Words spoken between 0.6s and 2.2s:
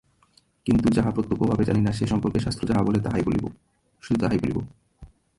কিন্তু যাহা প্রত্যক্ষভাবে জানি না, সে